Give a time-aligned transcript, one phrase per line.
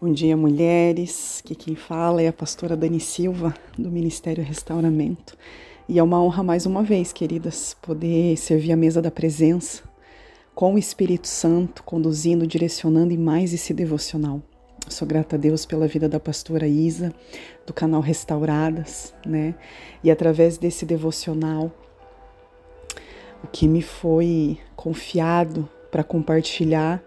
[0.00, 1.42] Bom dia, mulheres.
[1.44, 5.36] Que quem fala é a pastora Dani Silva, do Ministério Restauramento.
[5.88, 9.82] E é uma honra mais uma vez, queridas, poder servir a mesa da presença
[10.54, 14.40] com o Espírito Santo, conduzindo, direcionando em mais esse devocional.
[14.88, 17.12] sou grata a Deus pela vida da pastora Isa,
[17.66, 19.56] do canal Restauradas, né?
[20.04, 21.72] E através desse devocional,
[23.42, 27.02] o que me foi confiado para compartilhar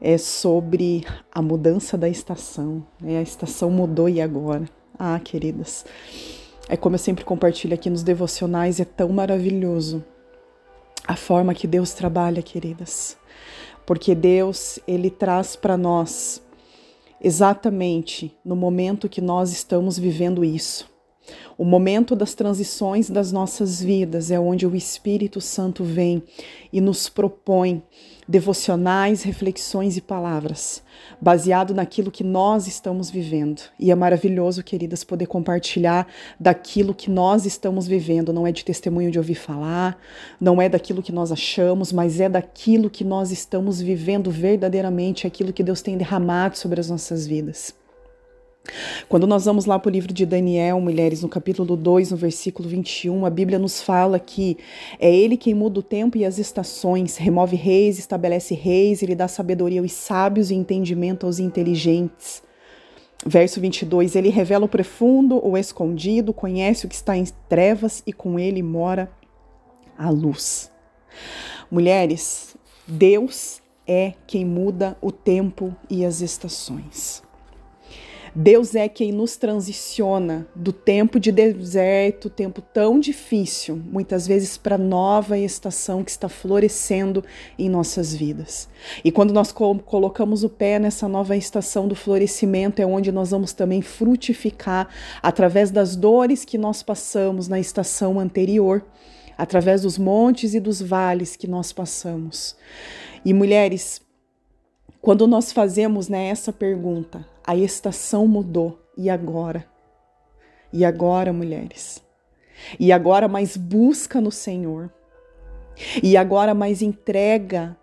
[0.00, 2.84] é sobre a mudança da estação.
[3.00, 3.18] Né?
[3.18, 4.64] A estação mudou e agora?
[4.98, 5.84] Ah, queridas,
[6.68, 10.04] é como eu sempre compartilho aqui nos devocionais, é tão maravilhoso
[11.06, 13.16] a forma que Deus trabalha, queridas.
[13.86, 16.42] Porque Deus, ele traz para nós
[17.20, 20.88] exatamente no momento que nós estamos vivendo isso.
[21.58, 26.22] O momento das transições das nossas vidas é onde o Espírito Santo vem
[26.72, 27.82] e nos propõe
[28.30, 30.84] devocionais, reflexões e palavras,
[31.20, 33.60] baseado naquilo que nós estamos vivendo.
[33.76, 36.06] E é maravilhoso, queridas, poder compartilhar
[36.38, 38.32] daquilo que nós estamos vivendo.
[38.32, 39.98] Não é de testemunho de ouvir falar,
[40.40, 45.52] não é daquilo que nós achamos, mas é daquilo que nós estamos vivendo verdadeiramente, aquilo
[45.52, 47.79] que Deus tem derramado sobre as nossas vidas.
[49.08, 52.68] Quando nós vamos lá para o livro de Daniel, mulheres, no capítulo 2, no versículo
[52.68, 54.56] 21, a Bíblia nos fala que
[54.98, 59.28] é Ele quem muda o tempo e as estações, remove reis, estabelece reis, Ele dá
[59.28, 62.42] sabedoria aos sábios e entendimento aos inteligentes.
[63.24, 68.12] Verso 22, Ele revela o profundo, o escondido, conhece o que está em trevas e
[68.12, 69.10] com Ele mora
[69.98, 70.70] a luz.
[71.70, 77.22] Mulheres, Deus é quem muda o tempo e as estações.
[78.34, 84.78] Deus é quem nos transiciona do tempo de deserto, tempo tão difícil, muitas vezes para
[84.78, 87.24] nova estação que está florescendo
[87.58, 88.68] em nossas vidas.
[89.04, 93.52] E quando nós colocamos o pé nessa nova estação do florescimento, é onde nós vamos
[93.52, 94.88] também frutificar
[95.20, 98.84] através das dores que nós passamos na estação anterior,
[99.36, 102.54] através dos montes e dos vales que nós passamos.
[103.24, 104.00] E mulheres,
[105.00, 109.66] quando nós fazemos né, essa pergunta, a estação mudou, e agora?
[110.72, 112.02] E agora, mulheres?
[112.78, 114.92] E agora mais busca no Senhor.
[116.02, 117.76] E agora mais entrega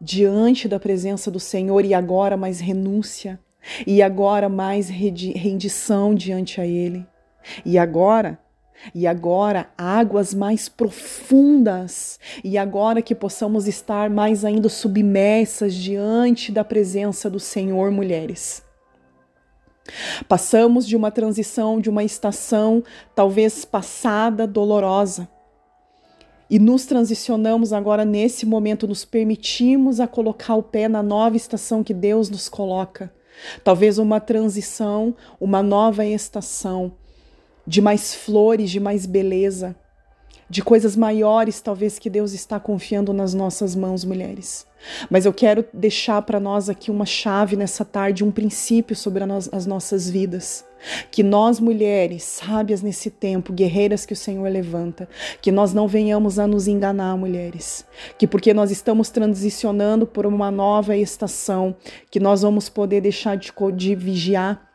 [0.00, 3.40] diante da presença do Senhor, e agora mais renúncia.
[3.86, 7.06] E agora mais rendição diante a Ele.
[7.64, 8.38] E agora
[8.94, 16.64] e agora águas mais profundas, e agora que possamos estar mais ainda submersas diante da
[16.64, 18.62] presença do Senhor, mulheres.
[20.28, 22.82] Passamos de uma transição, de uma estação
[23.14, 25.28] talvez passada, dolorosa,
[26.48, 31.82] e nos transicionamos agora nesse momento, nos permitimos a colocar o pé na nova estação
[31.82, 33.12] que Deus nos coloca.
[33.64, 36.92] Talvez uma transição, uma nova estação
[37.66, 39.74] de mais flores, de mais beleza,
[40.48, 44.64] de coisas maiores, talvez que Deus está confiando nas nossas mãos, mulheres.
[45.10, 49.66] Mas eu quero deixar para nós aqui uma chave nessa tarde, um princípio sobre as
[49.66, 50.64] nossas vidas.
[51.10, 55.08] Que nós, mulheres, sábias nesse tempo, guerreiras que o Senhor levanta,
[55.40, 57.84] que nós não venhamos a nos enganar, mulheres.
[58.18, 61.74] Que porque nós estamos transicionando por uma nova estação,
[62.10, 64.66] que nós vamos poder deixar de, de vigiar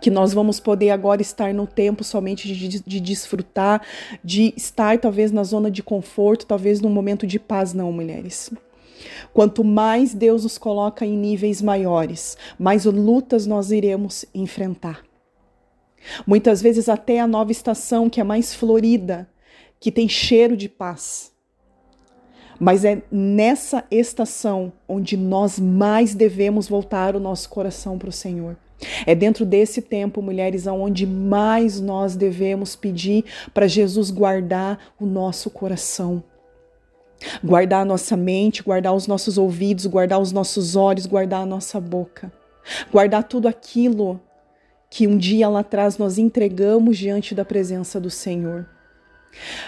[0.00, 3.82] que nós vamos poder agora estar no tempo somente de, de, desfrutar,
[4.22, 8.50] de estar talvez na zona de conforto, talvez num momento de paz, não, mulheres.
[9.32, 15.02] Quanto mais Deus nos coloca em níveis maiores, mais lutas nós iremos enfrentar.
[16.26, 19.28] Muitas vezes até a nova estação, que é mais florida,
[19.80, 21.32] que tem cheiro de paz.
[22.58, 28.56] Mas é nessa estação onde nós mais devemos voltar o nosso coração para o Senhor.
[29.06, 35.50] É dentro desse tempo, mulheres, aonde mais nós devemos pedir para Jesus guardar o nosso
[35.50, 36.22] coração.
[37.42, 41.80] Guardar a nossa mente, guardar os nossos ouvidos, guardar os nossos olhos, guardar a nossa
[41.80, 42.32] boca.
[42.92, 44.20] Guardar tudo aquilo
[44.90, 48.66] que um dia lá atrás nós entregamos diante da presença do Senhor.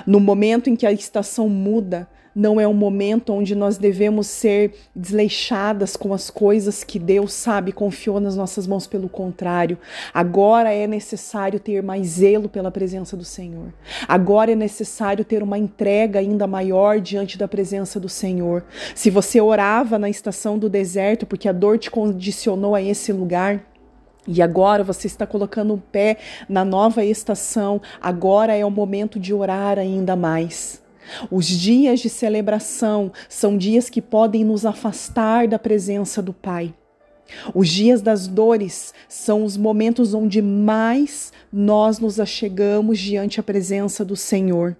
[0.06, 2.08] No momento em que a estação muda,
[2.38, 7.72] não é um momento onde nós devemos ser desleixadas com as coisas que Deus sabe
[7.72, 9.76] confiou nas nossas mãos, pelo contrário.
[10.14, 13.74] Agora é necessário ter mais zelo pela presença do Senhor.
[14.06, 18.64] Agora é necessário ter uma entrega ainda maior diante da presença do Senhor.
[18.94, 23.64] Se você orava na estação do deserto porque a dor te condicionou a esse lugar,
[24.28, 26.18] e agora você está colocando o pé
[26.48, 30.86] na nova estação, agora é o momento de orar ainda mais.
[31.30, 36.74] Os dias de celebração são dias que podem nos afastar da presença do Pai.
[37.54, 44.04] Os dias das dores são os momentos onde mais nós nos achegamos diante a presença
[44.04, 44.76] do Senhor.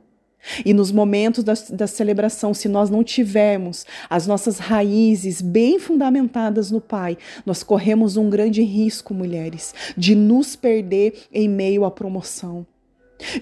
[0.65, 6.71] E nos momentos da, da, celebração, se nós não tivermos as nossas raízes bem fundamentadas
[6.71, 12.67] no Pai, nós corremos um grande risco, mulheres, de nos perder em meio à promoção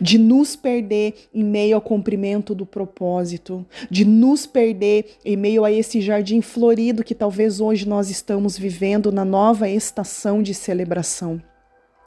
[0.00, 5.72] de nos perder em meio ao cumprimento do propósito, de nos perder em meio a
[5.72, 11.40] esse jardim florido que talvez hoje nós estamos vivendo na nova estação de celebração.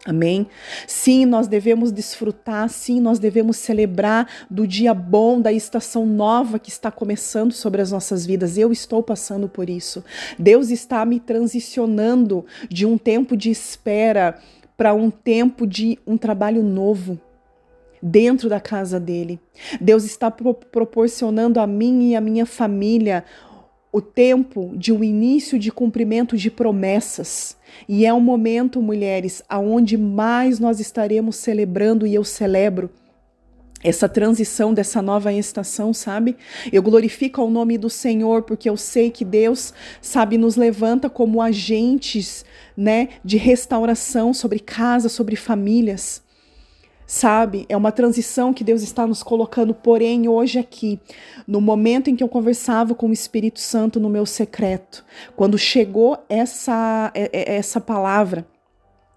[0.05, 0.47] Amém?
[0.87, 6.69] Sim, nós devemos desfrutar, sim, nós devemos celebrar do dia bom, da estação nova que
[6.69, 8.57] está começando sobre as nossas vidas.
[8.57, 10.03] Eu estou passando por isso.
[10.37, 14.39] Deus está me transicionando de um tempo de espera
[14.77, 17.19] para um tempo de um trabalho novo
[18.01, 19.39] dentro da casa dele.
[19.79, 23.23] Deus está pro proporcionando a mim e a minha família
[23.91, 27.57] o tempo de um início de cumprimento de promessas.
[27.87, 32.89] E é um momento, mulheres, aonde mais nós estaremos celebrando e eu celebro
[33.81, 36.35] essa transição dessa nova estação, sabe?
[36.71, 41.41] Eu glorifico o nome do Senhor porque eu sei que Deus, sabe, nos levanta como
[41.41, 46.21] agentes, né, de restauração sobre casa, sobre famílias
[47.09, 47.65] sabe?
[47.67, 50.99] É uma transição que Deus está nos colocando, porém, hoje aqui,
[51.47, 55.03] no momento em que eu conversava com o Espírito Santo no meu secreto,
[55.35, 58.45] quando chegou essa, é, é, essa palavra,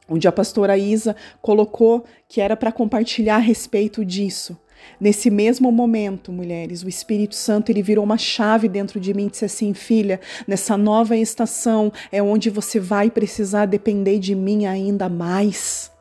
[0.08, 4.56] onde a pastora Isa colocou que era para compartilhar a respeito disso.
[4.98, 9.30] Nesse mesmo momento, mulheres, o Espírito Santo ele virou uma chave dentro de mim e
[9.30, 10.18] disse assim: "Filha,
[10.48, 15.91] nessa nova estação é onde você vai precisar depender de mim ainda mais."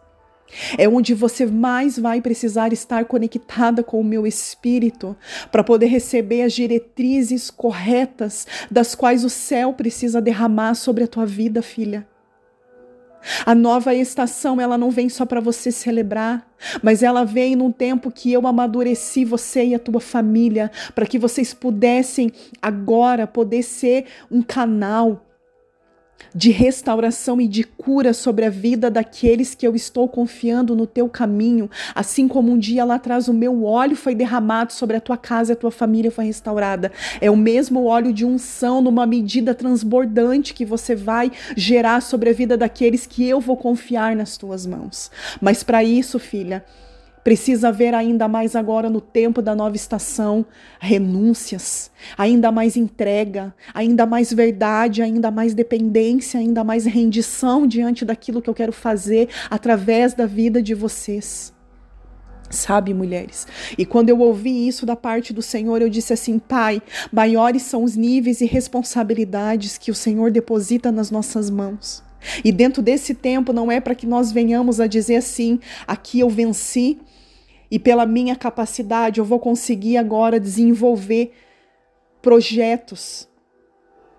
[0.78, 5.16] É onde você mais vai precisar estar conectada com o meu espírito
[5.52, 11.26] para poder receber as diretrizes corretas das quais o céu precisa derramar sobre a tua
[11.26, 12.08] vida, filha.
[13.46, 16.48] A nova estação, ela não vem só para você celebrar,
[16.82, 21.20] mas ela vem num tempo que eu amadureci você e a tua família, para que
[21.20, 22.32] vocês pudessem
[22.62, 25.24] agora poder ser um canal
[26.34, 31.10] de restauração e de cura sobre a vida daqueles que eu estou confiando no teu
[31.10, 35.18] caminho, assim como um dia lá atrás o meu óleo foi derramado sobre a tua
[35.18, 36.92] casa e a tua família foi restaurada.
[37.20, 42.34] É o mesmo óleo de unção numa medida transbordante que você vai gerar sobre a
[42.34, 45.12] vida daqueles que eu vou confiar nas tuas mãos.
[45.40, 46.64] Mas para isso, filha,
[47.24, 50.46] Precisa haver ainda mais agora no tempo da nova estação
[50.80, 58.42] renúncias, ainda mais entrega, ainda mais verdade, ainda mais dependência, ainda mais rendição diante daquilo
[58.42, 61.54] que eu quero fazer através da vida de vocês.
[62.50, 63.48] Sabe, mulheres?
[63.78, 66.82] E quando eu ouvi isso da parte do Senhor, eu disse assim: Pai,
[67.12, 72.04] maiores são os níveis e responsabilidades que o Senhor deposita nas nossas mãos.
[72.44, 76.30] E dentro desse tempo não é para que nós venhamos a dizer assim: aqui eu
[76.30, 77.00] venci,
[77.70, 81.34] e pela minha capacidade eu vou conseguir agora desenvolver
[82.22, 83.28] projetos,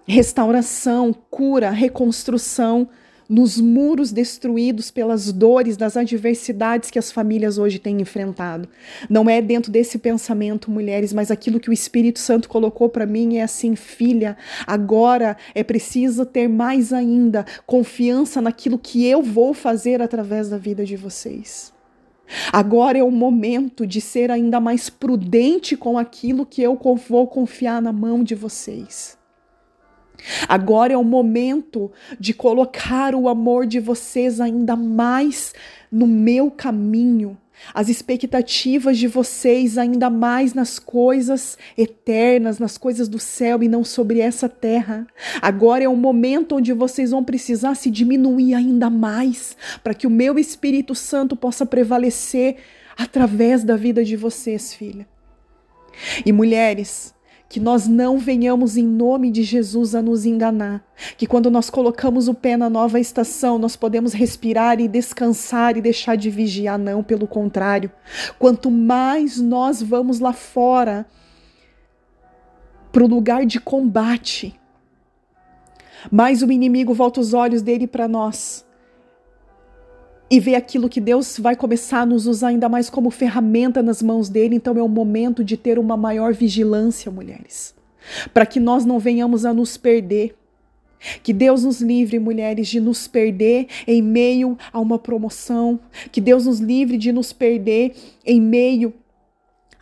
[0.06, 2.88] restauração, cura, reconstrução
[3.32, 8.68] nos muros destruídos pelas dores das adversidades que as famílias hoje têm enfrentado.
[9.08, 13.38] Não é dentro desse pensamento, mulheres, mas aquilo que o Espírito Santo colocou para mim
[13.38, 14.36] é assim, filha,
[14.66, 20.84] agora é preciso ter mais ainda confiança naquilo que eu vou fazer através da vida
[20.84, 21.72] de vocês.
[22.52, 27.80] Agora é o momento de ser ainda mais prudente com aquilo que eu vou confiar
[27.80, 29.21] na mão de vocês.
[30.48, 35.54] Agora é o momento de colocar o amor de vocês ainda mais
[35.90, 37.36] no meu caminho,
[37.74, 43.84] as expectativas de vocês ainda mais nas coisas eternas, nas coisas do céu e não
[43.84, 45.06] sobre essa terra.
[45.40, 50.10] Agora é o momento onde vocês vão precisar se diminuir ainda mais para que o
[50.10, 52.56] meu Espírito Santo possa prevalecer
[52.96, 55.06] através da vida de vocês, filha.
[56.24, 57.14] E mulheres,
[57.52, 60.82] que nós não venhamos em nome de Jesus a nos enganar,
[61.18, 65.82] que quando nós colocamos o pé na nova estação, nós podemos respirar e descansar e
[65.82, 67.92] deixar de vigiar, não, pelo contrário.
[68.38, 71.04] Quanto mais nós vamos lá fora
[72.90, 74.58] para o lugar de combate,
[76.10, 78.64] mais o inimigo volta os olhos dele para nós
[80.32, 84.00] e ver aquilo que Deus vai começar a nos usar ainda mais como ferramenta nas
[84.00, 84.56] mãos dele.
[84.56, 87.74] Então é o momento de ter uma maior vigilância, mulheres,
[88.32, 90.34] para que nós não venhamos a nos perder.
[91.22, 95.78] Que Deus nos livre, mulheres, de nos perder em meio a uma promoção.
[96.10, 98.94] Que Deus nos livre de nos perder em meio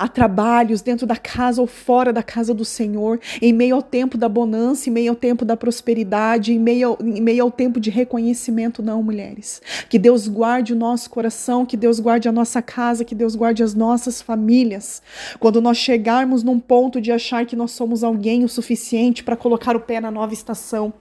[0.01, 4.17] a trabalhos dentro da casa ou fora da casa do Senhor, em meio ao tempo
[4.17, 7.91] da bonança, em meio ao tempo da prosperidade, em meio, em meio ao tempo de
[7.91, 9.61] reconhecimento, não, mulheres.
[9.91, 13.63] Que Deus guarde o nosso coração, que Deus guarde a nossa casa, que Deus guarde
[13.63, 15.03] as nossas famílias.
[15.39, 19.77] Quando nós chegarmos num ponto de achar que nós somos alguém o suficiente para colocar
[19.77, 20.95] o pé na nova estação,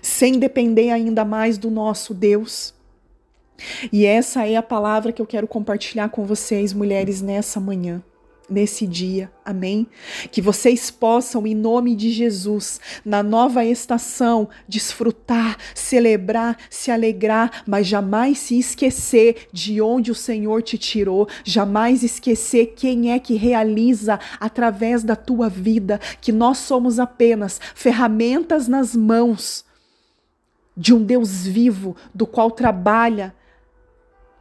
[0.00, 2.72] sem depender ainda mais do nosso Deus.
[3.92, 8.02] E essa é a palavra que eu quero compartilhar com vocês, mulheres, nessa manhã
[8.48, 9.86] nesse dia, amém?
[10.30, 17.86] Que vocês possam, em nome de Jesus, na nova estação, desfrutar, celebrar, se alegrar, mas
[17.86, 24.18] jamais se esquecer de onde o Senhor te tirou, jamais esquecer quem é que realiza
[24.38, 29.64] através da tua vida, que nós somos apenas ferramentas nas mãos
[30.76, 33.34] de um Deus vivo, do qual trabalha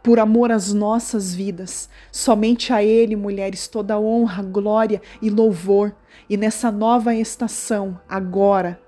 [0.04, 1.90] por amor às nossas vidas.
[2.12, 5.96] Somente a Ele, mulheres, toda honra, glória e louvor.
[6.30, 8.80] E nessa nova estação, agora,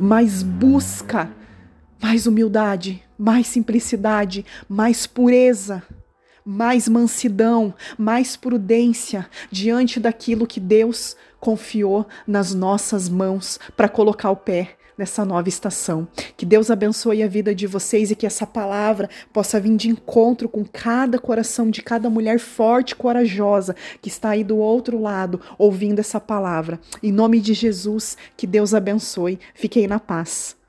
[0.00, 1.30] mais busca,
[2.02, 5.82] mais humildade, mais simplicidade, mais pureza,
[6.44, 14.36] mais mansidão, mais prudência diante daquilo que Deus confiou nas nossas mãos para colocar o
[14.36, 16.06] pé nessa nova estação.
[16.36, 20.48] Que Deus abençoe a vida de vocês e que essa palavra possa vir de encontro
[20.48, 25.98] com cada coração de cada mulher forte, corajosa que está aí do outro lado ouvindo
[25.98, 26.80] essa palavra.
[27.02, 29.38] Em nome de Jesus, que Deus abençoe.
[29.54, 30.61] Fiquei na paz.